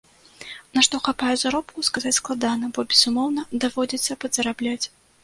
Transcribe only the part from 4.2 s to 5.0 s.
падзарабляць.